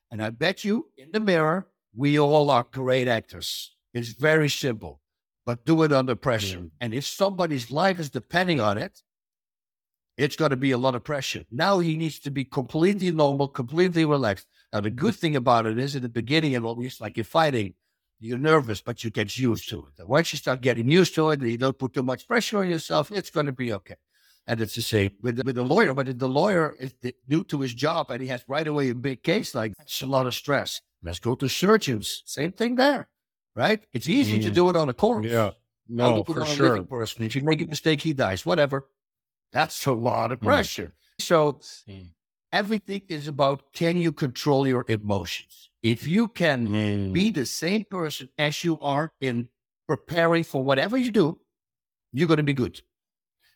[0.10, 3.76] And I bet you in the mirror, we all are great actors.
[3.94, 5.02] It's very simple
[5.46, 6.60] but do it under pressure.
[6.60, 6.72] Mm.
[6.82, 9.02] And if somebody's life is depending on it,
[10.18, 11.44] it's going to be a lot of pressure.
[11.52, 14.48] Now he needs to be completely normal, completely relaxed.
[14.72, 17.74] Now, the good thing about it is in the beginning, and always like you're fighting,
[18.20, 20.00] you're nervous, but you get used to it.
[20.00, 22.60] And once you start getting used to it, and you don't put too much pressure
[22.60, 23.96] on yourself, it's going to be okay.
[24.48, 25.94] And it's the same with the, with the lawyer.
[25.94, 26.94] But the lawyer is
[27.28, 30.06] new to his job and he has right away a big case like it's a
[30.06, 30.82] lot of stress.
[31.02, 32.22] Let's go to surgeons.
[32.26, 33.08] Same thing there
[33.56, 33.84] right?
[33.94, 34.44] It's easy mm.
[34.44, 35.26] to do it on a course.
[35.26, 35.52] Yeah.
[35.88, 36.84] No, for sure.
[36.84, 37.24] Person.
[37.24, 38.88] If you make a mistake, he dies, whatever.
[39.52, 40.44] That's a lot of mm.
[40.44, 40.94] pressure.
[41.20, 41.22] Mm.
[41.22, 41.60] So
[42.52, 45.70] everything is about can you control your emotions?
[45.84, 47.14] If you can mm.
[47.14, 49.50] be the same person as you are in
[49.88, 51.40] preparing for whatever you do,
[52.12, 52.82] you're going to be good.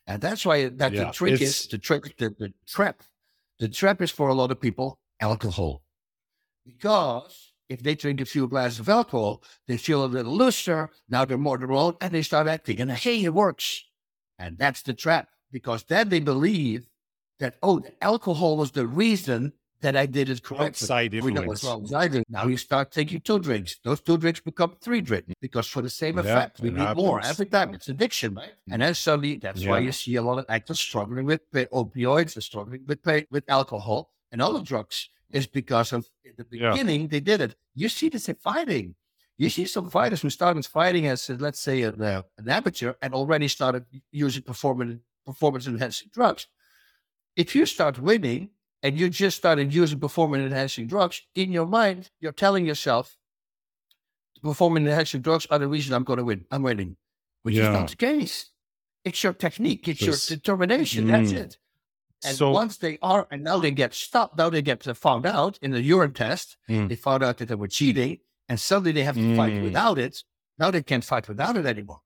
[0.06, 3.02] And that's why that yeah, the trick is the trick, the, the trap.
[3.58, 5.82] The trap is for a lot of people alcohol.
[6.64, 10.90] Because if they drink a few glasses of alcohol, they feel a little looser.
[11.08, 12.80] Now they're more their own and they start acting.
[12.80, 13.84] And hey, it works.
[14.38, 16.88] And that's the trap because then they believe
[17.38, 19.52] that, oh, the alcohol was the reason
[19.82, 20.66] that I did it correctly.
[20.66, 21.64] Outside influence.
[21.64, 22.22] Outside.
[22.28, 23.78] Now you start taking two drinks.
[23.84, 26.96] Those two drinks become three drinks because for the same effect, yeah, we need happens.
[26.96, 27.72] more every time.
[27.72, 28.52] It's addiction, right?
[28.70, 29.70] And then suddenly, that's yeah.
[29.70, 32.98] why you see a lot of actors struggling with opioids, they're struggling with
[33.30, 37.06] with alcohol and other drugs is because of in the beginning yeah.
[37.10, 37.54] they did it.
[37.74, 38.94] You see this in fighting.
[39.38, 43.14] You see some fighters who started fighting as, let's say, an, uh, an amateur and
[43.14, 46.46] already started using performance performance enhancing drugs.
[47.36, 48.50] If you start winning
[48.82, 53.16] and you just started using performance enhancing drugs, in your mind, you're telling yourself,
[54.42, 56.44] performance enhancing drugs are the reason I'm going to win.
[56.50, 56.96] I'm winning,
[57.42, 57.68] which yeah.
[57.68, 58.50] is not the case.
[59.04, 61.06] It's your technique, it's your determination.
[61.06, 61.10] Mm.
[61.12, 61.58] That's it.
[62.24, 65.58] And so, once they are, and now they get stopped, now they get found out
[65.62, 66.88] in the urine test, mm.
[66.88, 69.36] they found out that they were cheating, and suddenly they have to mm.
[69.36, 70.22] fight without it.
[70.58, 72.00] Now they can't fight without it anymore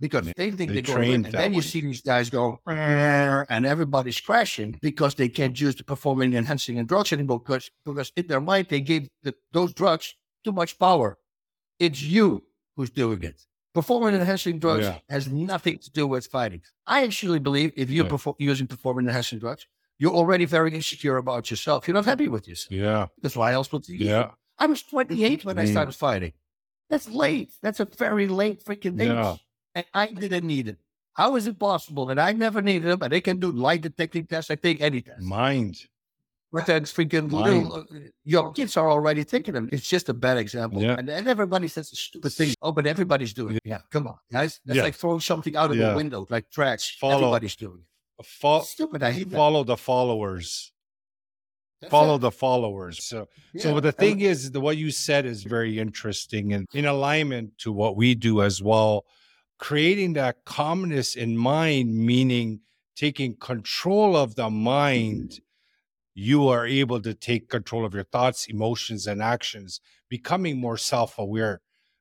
[0.00, 0.96] because they think they, they go.
[0.96, 1.56] And then way.
[1.56, 6.78] you see these guys go, and everybody's crashing because they can't use the performance enhancing
[6.78, 10.78] and drugs anymore because, because in their mind they gave the, those drugs too much
[10.78, 11.18] power.
[11.78, 12.44] It's you
[12.76, 13.44] who's doing it.
[13.74, 14.98] Performance enhancing drugs Yeah.
[15.08, 16.62] has nothing to do with fighting.
[16.86, 18.10] I actually believe if you're Yeah.
[18.10, 19.66] perfor- using performance enhancing drugs,
[19.98, 21.86] you're already very insecure about yourself.
[21.86, 22.72] You're not happy with yourself.
[22.72, 23.06] Yeah.
[23.22, 24.30] That's why else would you Yeah.
[24.58, 25.70] I was 28 when I Mm.
[25.70, 26.32] started fighting.
[26.90, 27.52] That's late.
[27.62, 29.08] That's a very late freaking age.
[29.08, 29.36] Yeah.
[29.74, 30.78] And I didn't need it.
[31.12, 34.26] How is it possible that I never needed them and they can do light detecting
[34.26, 34.50] tests?
[34.50, 35.20] I take any test.
[35.20, 35.86] Mind.
[36.50, 37.84] But that's freaking little,
[38.24, 39.68] your kids are already taking them.
[39.70, 40.82] It's just a bad example.
[40.82, 40.96] Yeah.
[40.98, 42.54] And, and everybody says stupid thing.
[42.62, 43.62] Oh, but everybody's doing it.
[43.66, 44.58] Yeah, come on, guys.
[44.64, 44.84] That's Yeah.
[44.84, 45.90] like throwing something out of Yeah.
[45.90, 46.96] the window, like trash.
[46.98, 47.80] Follow- Everybody's doing
[48.18, 48.24] it.
[48.26, 49.02] Fo- Stupid.
[49.02, 49.36] I hate that.
[49.36, 50.72] follow the followers.
[51.82, 52.20] That's Follow it.
[52.20, 53.04] the followers.
[53.04, 53.62] So Yeah.
[53.64, 57.72] So the thing is, the, what you said is very interesting and in alignment to
[57.72, 59.04] what we do as well.
[59.58, 62.60] Creating that calmness in mind, meaning
[62.96, 65.40] taking control of the mind,
[66.18, 71.16] you are able to take control of your thoughts, emotions, and actions, becoming more self
[71.16, 71.60] aware.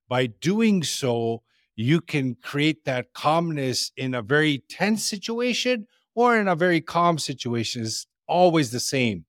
[0.10, 1.44] By doing so,
[1.76, 7.20] you can create that calmness in a very tense situation or in a very calm
[7.20, 7.84] situation.
[7.84, 9.26] It's always the same.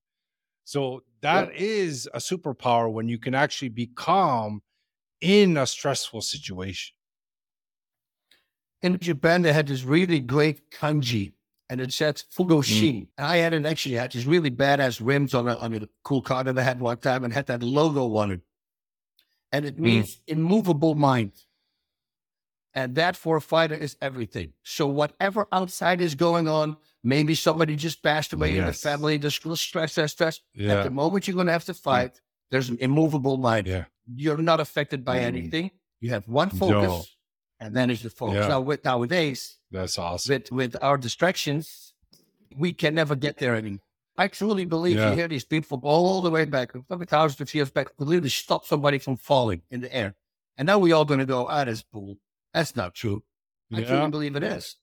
[0.65, 4.63] So that is a superpower when you can actually be calm
[5.21, 6.95] in a stressful situation.
[8.83, 11.33] in Japan, they had this really great kanji,
[11.71, 12.95] and it said Fudoshin.
[13.03, 13.09] Mm.
[13.19, 16.23] And I had an actually had these really badass rims on a, on a cool
[16.23, 18.41] car that I had one time and had that logo on it.
[19.53, 19.69] And Mm.
[19.69, 21.33] it means immovable mind.
[22.75, 24.53] And that for a fighter is everything.
[24.63, 28.83] So whatever outside is going on, maybe somebody just passed away in the Yes.
[28.83, 29.61] family, there's stress,
[29.93, 30.41] stress, stress.
[30.61, 33.67] At the moment you're going to have to fight, there's an immovable mind.
[33.67, 33.85] Yeah.
[34.15, 35.23] You're not affected by Mm.
[35.23, 35.71] anything.
[36.01, 37.17] You have one focus.
[37.61, 38.37] And then is the focus.
[38.37, 38.49] Yeah.
[38.49, 40.33] Now, with nowadays, That's awesome.
[40.35, 41.93] with with our distractions,
[42.57, 43.81] we can never get there anymore.
[44.17, 45.11] I truly believe Yeah.
[45.11, 48.31] you hear these people all the way back, probably thousands of years back, could literally
[48.31, 50.15] stop somebody from falling in the air.
[50.57, 52.19] And now we all going to go, ah, that's bull.
[52.53, 53.23] That's not true.
[53.73, 53.87] I Yeah.
[53.87, 54.77] truly believe it is.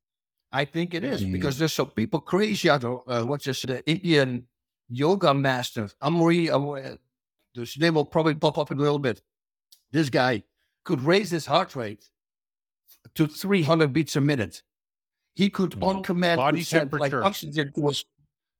[0.53, 1.33] I think it is Mm.
[1.33, 3.09] because there's some people crazy out there.
[3.09, 3.63] Uh, what's this?
[3.63, 4.47] The Indian
[4.87, 6.97] yoga master, Amri, uh,
[7.53, 9.21] his name will probably pop up in a little bit.
[9.91, 10.43] This guy
[10.85, 12.09] could raise his heart rate
[13.15, 14.61] to 300 beats a minute.
[15.35, 18.05] He could, on command, Body like oxygen to, his,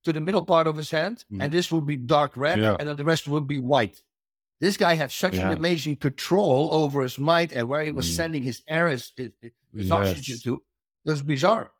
[0.04, 1.42] to the middle part of his hand, Mm.
[1.44, 2.76] and this would be dark red, Yeah.
[2.78, 4.02] and then the rest would be white.
[4.60, 5.50] This guy had such Yeah.
[5.50, 8.16] an amazing control over his mind and where he was Mm.
[8.16, 9.30] sending his air, his, his,
[9.72, 9.90] Yes.
[9.90, 10.54] oxygen to.
[11.04, 11.72] It was bizarre.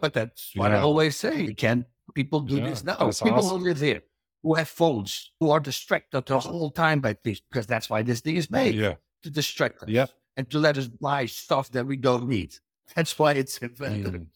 [0.00, 1.42] But that's what I always say.
[1.42, 2.96] You can people do this now.
[2.96, 3.58] that's People awesome.
[3.58, 4.02] who live here,
[4.42, 8.20] who have phones, who are distracted the whole time by this, because that's why this
[8.20, 8.94] thing is made Yeah.
[9.22, 10.06] to distract us Yeah.
[10.40, 12.54] And to let us buy stuff that we don't need.
[12.94, 14.14] That's why it's invented.
[14.14, 14.26] Mm.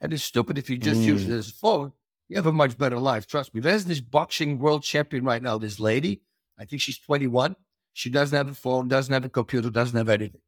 [0.00, 1.38] And it's stupid if you just use it Mm.
[1.38, 1.92] as a phone.
[2.28, 3.26] You have a much better life.
[3.26, 3.60] Trust me.
[3.60, 6.22] There's this boxing world champion right now, this lady.
[6.60, 7.56] I think she's 21.
[7.92, 10.40] She doesn't have a phone, doesn't have a computer, doesn't have anything.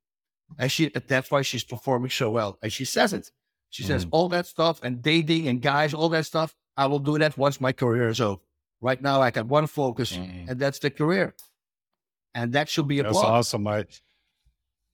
[0.58, 2.56] And she that's why she's performing so well.
[2.62, 3.26] And she says it.
[3.70, 4.10] She says Mm.
[4.12, 7.60] all that stuff and dating and guys, all that stuff, I will do that once
[7.60, 8.40] my career is over.
[8.80, 10.48] Right now I got one focus, Mm.
[10.48, 11.34] and that's the career.
[12.38, 13.66] And that should be a That's awesome.
[13.66, 13.86] I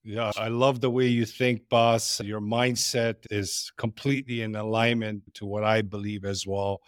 [0.06, 2.20] yeah, I love the way you think, Bas.
[2.24, 6.80] Your mindset is completely in alignment to what I believe as well.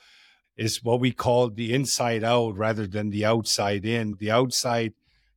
[0.57, 4.15] Is what we call the inside out rather than the outside in.
[4.21, 4.93] The outside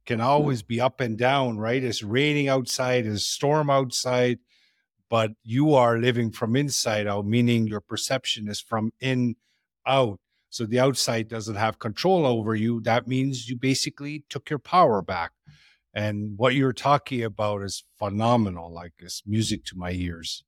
[0.06, 0.24] can mm.
[0.24, 1.84] always be up and down, right?
[1.84, 4.38] It's raining outside, it's storm outside,
[5.10, 9.36] but you are living from inside out, meaning your perception is from in
[9.88, 10.20] out.
[10.52, 12.80] So the outside doesn't have control over you.
[12.82, 15.32] That means you basically took your power back.
[15.94, 18.72] And what you're talking about is phenomenal.
[18.74, 20.44] Like it's music to my ears.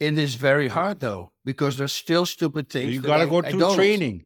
[0.00, 2.92] It is very hard though, because there's still stupid things.
[2.92, 3.74] You got to I- go I through don't.
[3.76, 4.24] training.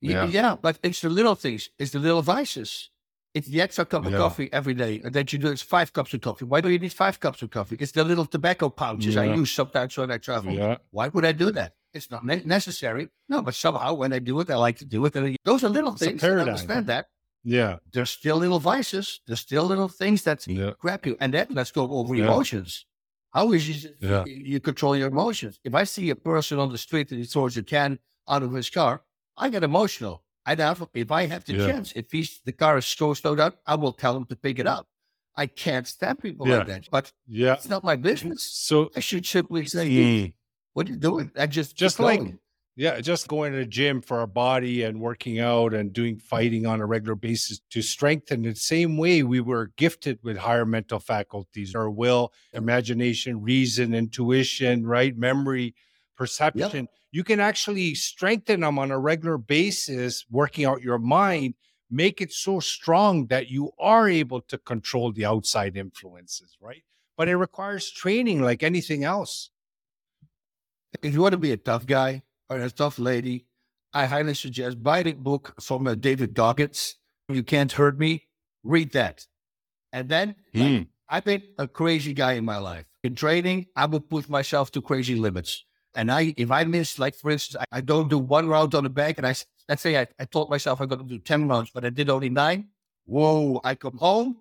[0.00, 0.24] Yeah.
[0.26, 0.56] Yeah.
[0.60, 1.68] but it's the little things.
[1.78, 2.90] It's the little vices.
[3.34, 4.18] It's the extra cup of Yeah.
[4.18, 5.48] coffee every day and that you do.
[5.48, 6.44] It's five cups of coffee.
[6.44, 7.76] Why do you need five cups of coffee?
[7.78, 10.52] It's the little tobacco pouches I use sometimes when I travel.
[10.52, 10.78] Yeah.
[10.90, 11.74] Why would I do that?
[11.94, 13.08] It's not ne- necessary.
[13.28, 15.14] No, but somehow when I do it, I like to do it.
[15.16, 16.24] And I- those are little It's things.
[16.24, 17.06] I understand that.
[17.44, 17.78] Yeah.
[17.92, 19.20] There's still little vices.
[19.26, 20.72] There's still little things that Yeah.
[20.78, 21.16] grab you.
[21.20, 22.24] And then let's go over Yeah.
[22.24, 22.86] emotions.
[23.32, 24.24] How is you, Yeah.
[24.26, 25.58] you control your emotions?
[25.64, 28.52] If I see a person on the street and he throws a can out of
[28.52, 29.02] his car,
[29.36, 30.22] I get emotional.
[30.44, 33.54] I have, if I have the chance, if he's, the car is so slowed down,
[33.66, 34.88] I will tell him to pick it up.
[35.34, 36.88] I can't stand people like that.
[36.90, 37.54] But Yeah.
[37.54, 38.42] it's not my business.
[38.42, 40.34] So I should simply say, Mm.
[40.74, 42.38] "What are you doing?" I just Just like- going.
[42.74, 46.64] Yeah, just going to the gym for our body and working out and doing fighting
[46.64, 50.98] on a regular basis to strengthen the same way we were gifted with higher mental
[50.98, 55.14] faculties, our will, imagination, reason, intuition, right?
[55.14, 55.74] Memory,
[56.16, 56.88] perception.
[57.10, 61.52] You can actually strengthen them on a regular basis, working out your mind,
[61.90, 66.84] make it so strong that you are able to control the outside influences, right?
[67.18, 69.50] But it requires training like anything else.
[71.02, 72.22] If you want to be a tough guy
[72.60, 73.46] a tough lady,
[73.92, 76.96] I highly suggest buy the book from uh, David Goggins.
[77.28, 78.26] You can't hurt me.
[78.64, 79.26] Read that.
[79.92, 80.82] And then like, Hmm.
[81.08, 82.86] I've been a crazy guy in my life.
[83.04, 85.64] In training, I would push myself to crazy limits.
[85.94, 88.84] And I, if I miss, like for instance, I, I don't do one round on
[88.84, 89.34] the back, and I
[89.68, 92.08] let's say I, I told myself I'm going to do ten rounds, but I did
[92.08, 92.68] only nine.
[93.04, 93.60] Whoa!
[93.62, 94.38] I come home,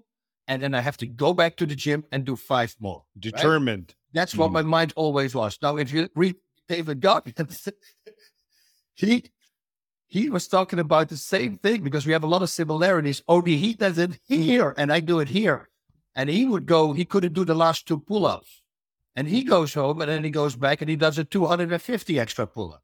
[0.47, 3.03] and then I have to go back to the gym and do five more.
[3.19, 3.95] Determined.
[4.13, 4.53] That's what Mm.
[4.53, 5.57] my mind always was.
[5.61, 6.35] Now, if you read
[6.71, 7.67] David Goggins,
[8.93, 9.25] he
[10.07, 13.21] he was talking about the same thing because we have a lot of similarities.
[13.27, 15.69] Only he does it here, and I do it here.
[16.15, 18.61] And he would go, he couldn't do the last two pull-ups,
[19.17, 22.47] and he goes home, and then he goes back and he does a 250 extra
[22.47, 22.83] pull-ups.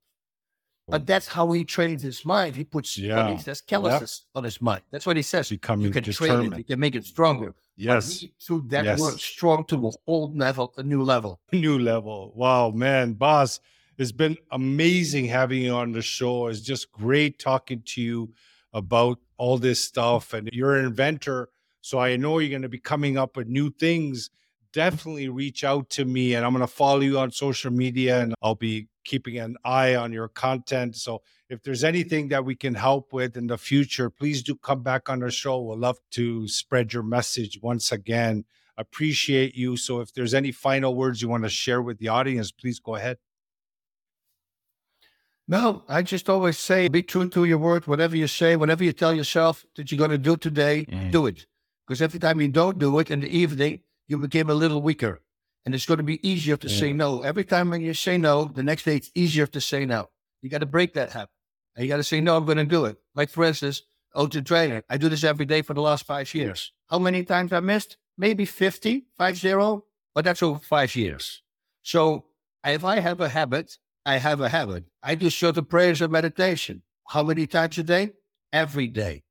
[0.90, 2.56] But that's how he trains his mind.
[2.56, 3.36] He puts, Yeah.
[3.36, 4.84] he says, calluses on his mind.
[4.92, 5.50] That's what he says.
[5.50, 6.58] Becoming You can train it.
[6.58, 7.54] You can make it stronger.
[7.76, 8.24] Yes.
[8.42, 9.00] threw that Yes.
[9.00, 11.42] word strong to a whole level, a new level.
[11.52, 12.32] New level.
[12.36, 13.14] Wow, man.
[13.14, 13.60] Bas,
[13.98, 16.48] it's been amazing having you on the show.
[16.48, 18.34] It's just great talking to you
[18.74, 20.34] about all this stuff.
[20.34, 21.50] And you're an inventor.
[21.82, 24.30] So I know you're going to be coming up with new things.
[24.74, 28.36] Definitely reach out to me and I'm going to follow you on social media and
[28.42, 30.96] I'll be keeping an eye on your content.
[30.96, 34.84] So if there's anything that we can help with in the future, please do come
[34.84, 35.60] back on the show.
[35.62, 38.44] We'll love to spread your message once again.
[38.78, 39.78] Appreciate you.
[39.78, 42.96] So if there's any final words you want to share with the audience, please go
[42.96, 43.18] ahead.
[45.48, 47.88] No, I just always say be true to your word.
[47.88, 51.12] Whatever you say, whatever you tell yourself that you're going to do today, Mm.
[51.12, 51.46] do it.
[51.86, 55.22] Because every time you don't do it in the evening, you became a little weaker.
[55.66, 57.22] And it's going to be easier to say no.
[57.24, 60.10] Every time when you say no, the next day it's easier to say no.
[60.42, 61.30] You got to break that habit.
[61.76, 62.98] And you got to say, no, I'm going to do it.
[63.16, 63.84] Like, for instance,
[64.16, 64.82] O2 training.
[64.90, 66.72] I do this every day for the last five years.
[66.90, 67.98] How many times I missed?
[68.18, 69.84] Maybe 50, 5-0,
[70.16, 71.44] but that's over five years.
[71.84, 72.26] So
[72.66, 74.86] if I have a habit, I have a habit.
[75.04, 76.82] I do certain prayers and meditation.
[77.10, 78.14] How many times a day?
[78.54, 79.24] Every day.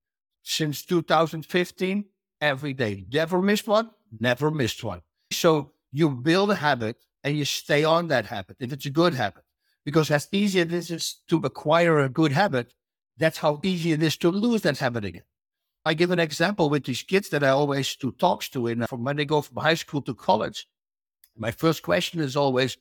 [0.42, 2.04] Since 2015,
[2.42, 3.06] every day.
[3.10, 5.00] Never missed one, never missed one.
[5.32, 9.14] So you build a habit and you stay on that habit if it's a good
[9.14, 9.44] habit.
[9.86, 12.74] Because as easy as it is to acquire a good habit,
[13.16, 15.22] that's how easy it is to lose that habit again.
[15.86, 18.86] I give an example with these kids that I always do talks to in uh,
[18.88, 20.66] from when they go from high school to college.
[21.34, 22.76] My first question is always,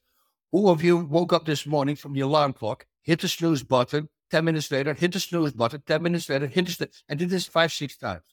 [0.52, 4.10] who of you woke up this morning from the alarm clock, hit the snooze button,
[4.32, 7.30] 10 minutes later, hit the snooze button, 10 minutes later, hit the snooze, and did
[7.30, 8.24] this five, six times.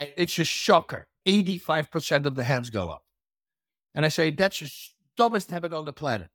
[0.00, 1.06] And it's a shocker.
[1.26, 3.02] 85% of the hands go up.
[3.94, 4.70] And I say, that's the
[5.16, 6.28] dumbest habit on the planet.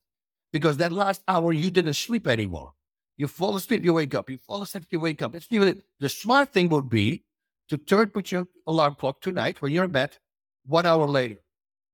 [0.52, 2.74] Because that last hour, you didn't sleep anymore.
[3.18, 4.30] You fall asleep, you wake up.
[4.30, 5.36] You fall asleep, you wake up.
[5.36, 7.24] It's even, the smart thing would be
[7.70, 10.18] to turn put your alarm clock tonight when you're in bed,
[10.66, 11.41] one hour later.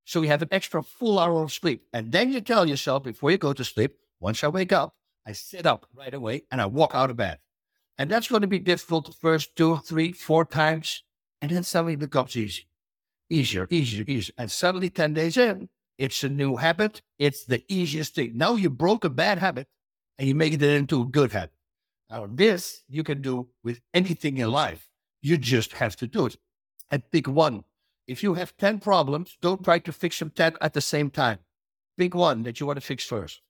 [0.08, 1.84] So you have an extra full hour of sleep.
[1.92, 5.34] And then you tell yourself before you go to sleep, once I wake up, I
[5.34, 7.40] sit up right away and I walk out of bed.
[7.98, 11.04] And that's going to be difficult the first two, three, four times.
[11.42, 12.70] And then suddenly it becomes easy.
[13.30, 14.34] Easier, easier, easier.
[14.38, 15.68] And suddenly 10 days in,
[15.98, 17.02] it's a new habit.
[17.20, 18.38] It's the easiest thing.
[18.38, 19.68] Now you broke a bad habit
[20.18, 21.52] and you make it into a good habit.
[22.10, 24.90] Now, this you can do with anything in life.
[25.22, 26.38] You just have to do it.
[26.90, 27.66] And pick one.
[28.08, 31.40] If you have 10 problems, don't try to fix them 10 at the same time.
[31.98, 33.42] Pick one that you want to fix first.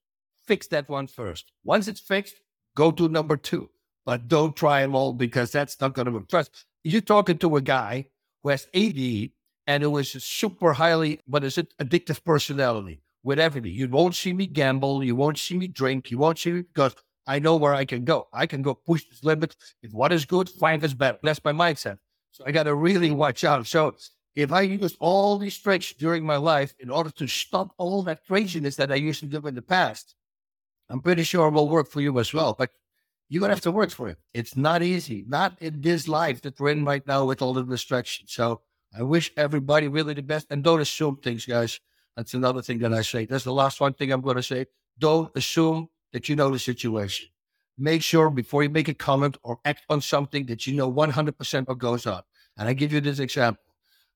[0.48, 1.52] Fix that one first.
[1.64, 2.36] Once it's fixed,
[2.76, 3.70] go to number two.
[4.06, 6.30] But don't try them all because that's not going to work.
[6.30, 6.66] Trust.
[6.84, 8.08] You're talking to a guy
[8.42, 9.30] who has AD
[9.68, 13.74] and who is super highly, what is it, addictive personality with everything.
[13.74, 15.04] You won't see me gamble.
[15.04, 16.10] You won't see me drink.
[16.10, 16.96] You won't see me because
[17.28, 18.30] I know where I can go.
[18.32, 19.56] I can go push this limit.
[19.84, 21.20] If what is good, five is better.
[21.22, 21.98] That's my mindset.
[22.32, 23.68] So I got to really watch out.
[23.68, 23.96] So
[24.38, 28.24] if I use all these tricks during my life in order to stop all that
[28.28, 30.14] craziness that I used to do in the past,
[30.90, 32.54] I'm pretty sure it will work for you as well.
[32.54, 32.70] But
[33.30, 34.20] you're going to have to work for it.
[34.36, 37.64] It's not easy, not in this life that we're in right now with all the
[37.64, 38.32] distractions.
[38.32, 38.62] So
[38.96, 41.80] I wish everybody really the best and don't assume things, guys.
[42.16, 43.26] That's another thing that I say.
[43.26, 44.68] That's the last one thing I'm going to say.
[45.00, 47.30] Don't assume that you know the situation.
[47.76, 51.68] Make sure before you make a comment or act on something that you know 100%
[51.68, 52.22] what goes on.
[52.56, 53.64] And I give you this example.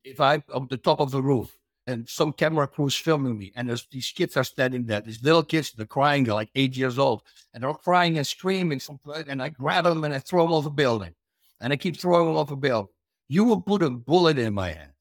[0.03, 3.51] If I'm on the top of the roof and some camera crew is filming me
[3.55, 6.75] and there's, these kids are standing there, these little kids, they're crying, they're like eight
[6.75, 7.23] years old,
[7.53, 8.81] and they're crying and screaming,
[9.27, 11.13] and I grab them and I throw them off a building.
[11.59, 12.91] And I keep throwing them off a building.
[13.27, 14.93] You will put a bullet in my hand.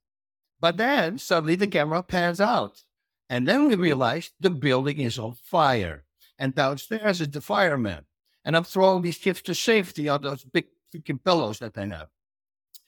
[0.60, 2.82] But then suddenly the camera pans out.
[3.30, 6.04] And then we realize the building is on fire.
[6.38, 8.04] And downstairs is the fireman.
[8.44, 12.08] And I'm throwing these kids to safety on those big freaking pillows that they have.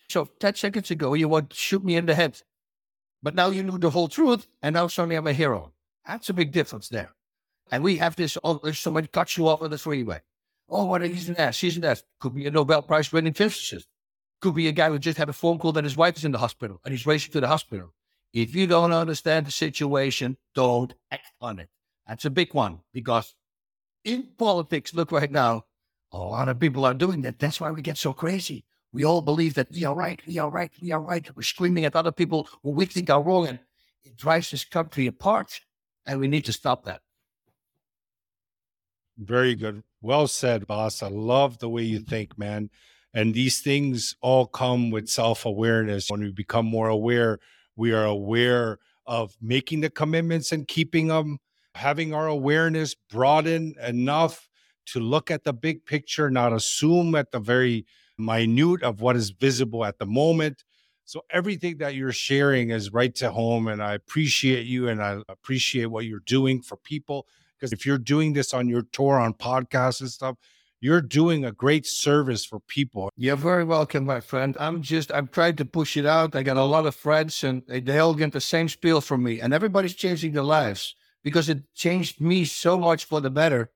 [0.09, 2.43] So 10 seconds ago, you to shoot me in the head.
[3.23, 5.73] But now you knew the whole truth, and now suddenly I'm a hero.
[6.07, 7.15] That's a big difference there.
[7.71, 10.21] And we have this, oh, there's somebody cuts you off on the freeway.
[10.69, 12.03] Oh, what he's an ass, he's an ass.
[12.21, 13.89] Could be a Nobel Prize winning physicist.
[14.41, 16.33] Could be a guy who just had a phone call that his wife is in
[16.33, 17.93] the hospital and he's racing to the hospital.
[18.33, 21.69] If you don't understand the situation, don't act on it.
[22.07, 23.35] That's a big one because
[24.05, 25.67] in politics, look right now,
[26.11, 27.39] a lot of people are doing that.
[27.39, 28.65] That's why we get so crazy.
[28.93, 31.27] We all believe that we are right, we are right, we are right.
[31.35, 33.59] We're screaming at other people who we think are wrong, and
[34.05, 35.61] it drives this country apart.
[36.05, 37.01] And we need to stop that.
[39.17, 39.83] Very good.
[40.01, 41.03] Well said, Bas.
[41.03, 42.71] I love the way you think, man.
[43.15, 46.11] And these things all come with self awareness.
[46.11, 47.39] When we become more aware,
[47.77, 51.39] we are aware of making the commitments and keeping them,
[51.75, 54.49] having our awareness broaden enough
[54.87, 57.87] to look at the big picture, not assume at the very
[58.23, 60.65] minute of what is visible at the moment.
[61.05, 63.69] So everything that you're sharing is right to home.
[63.69, 67.27] And I appreciate you and I appreciate what you're doing for people.
[67.59, 70.37] Because if you're doing this on your tour, on podcasts and stuff,
[70.81, 73.09] you're doing a great service for people.
[73.17, 74.57] You're very welcome, my friend.
[74.59, 76.35] I'm just, I'm trying to push it out.
[76.35, 79.41] I got a lot of friends and they, all get the same spiel from me.
[79.41, 83.71] And everybody's changing their lives because it changed me so much for the better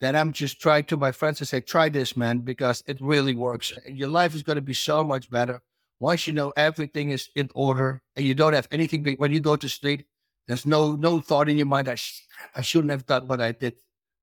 [0.00, 3.34] that I'm just trying to my friends to say, try this, man, because it really
[3.34, 3.72] works.
[3.86, 5.60] Your life is going to be so much better
[6.00, 9.56] once you know everything is in order and you don't have anything when you go
[9.56, 10.06] to sleep.
[10.46, 11.88] There's no no thought in your mind.
[11.88, 12.22] I, sh-
[12.54, 13.74] I shouldn't have done what I did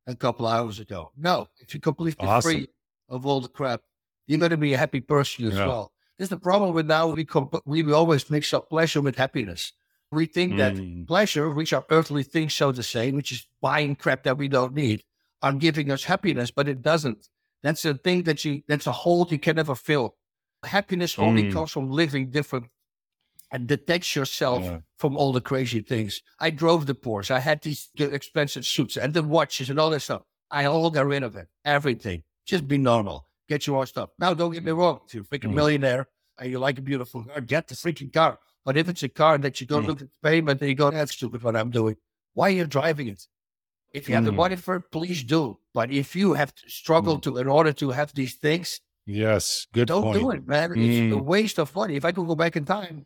[0.08, 1.12] a couple hours ago.
[1.18, 2.52] No, if you're completely awesome.
[2.52, 2.68] free
[3.10, 3.82] of all the crap,
[4.26, 5.68] you're going to be a happy person as yeah.
[5.68, 5.92] well.
[6.18, 7.08] This is the problem with now.
[7.08, 9.74] We comp- we always mix up pleasure with happiness.
[10.12, 10.58] We think mm.
[10.58, 14.48] that pleasure, which are earthly things, so to say, which is buying crap that we
[14.48, 15.04] don't need,
[15.42, 17.30] are giving us happiness, but it doesn't.
[17.64, 20.16] That's a thing that you, that's a hole you can never fill.
[20.64, 21.54] Happiness only mm.
[21.54, 22.68] comes from living different
[23.52, 24.80] and detach yourself yeah.
[24.98, 26.22] from all the crazy things.
[26.40, 27.32] I drove the Porsche.
[27.32, 30.24] I had these expensive suits and the watches and all that stuff.
[30.52, 31.48] I all got rid of it.
[31.64, 32.24] Everything.
[32.46, 33.28] Just be normal.
[33.48, 34.10] Get your own stuff.
[34.20, 35.02] Now, don't get me wrong.
[35.06, 35.56] If you're a freaking mm.
[35.56, 36.08] millionaire
[36.40, 38.40] and you like a beautiful car, get the freaking car.
[38.64, 39.88] But if it's a car that you don't mm.
[39.88, 41.96] look at the payment and you go, that's stupid what I'm doing.
[42.34, 43.26] Why are you driving it?
[43.96, 44.28] If you have mm.
[44.28, 45.58] the money for it, please do.
[45.74, 47.22] But if you have to struggle mm.
[47.24, 49.88] to in order to have these things, yes, good.
[49.88, 50.20] Don't point.
[50.20, 50.72] do it, man.
[50.72, 51.24] It's a mm.
[51.24, 51.96] waste of money.
[51.96, 53.06] If I could go back in time,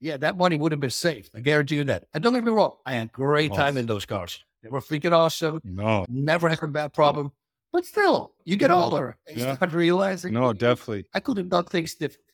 [0.00, 1.30] yeah, that money would have been saved.
[1.34, 2.06] I guarantee you that.
[2.12, 4.44] And don't get me wrong, I had great time in those cars.
[4.62, 5.60] They were freaking awesome.
[5.62, 7.30] No, never had a bad problem.
[7.72, 9.16] But still, you get older.
[9.28, 9.54] You yeah.
[9.54, 10.32] start realizing.
[10.32, 11.04] No, definitely.
[11.14, 12.24] I could have done things different.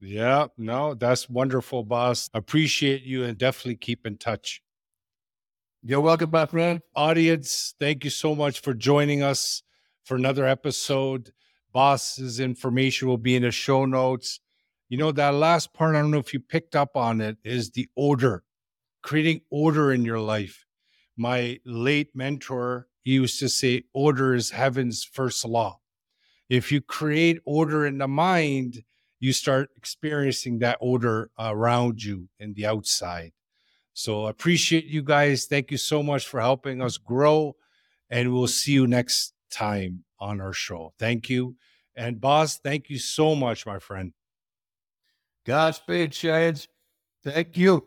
[0.00, 2.30] Yeah, no, that's wonderful, Bas.
[2.34, 4.62] Appreciate you and definitely keep in touch.
[5.82, 6.82] You're welcome, my friend.
[6.94, 9.62] Audience, thank you so much for joining us
[10.04, 11.32] for another episode.
[11.72, 14.40] Bas's information will be in the show notes.
[14.90, 17.70] You know, that last part, I don't know if you picked up on it, is
[17.70, 18.44] the order,
[19.02, 20.66] creating order in your life.
[21.16, 25.80] My late mentor used to say, order is heaven's first law.
[26.50, 28.84] If you create order in the mind,
[29.18, 33.32] you start experiencing that order around you in the outside.
[33.92, 35.46] So I appreciate you guys.
[35.46, 37.56] Thank you so much for helping us grow.
[38.08, 40.92] And we'll see you next time on our show.
[40.98, 41.56] Thank you.
[41.94, 44.12] And Bas, thank you so much, my friend.
[45.46, 46.68] Godspeed, Shades.
[47.22, 47.86] Thank you.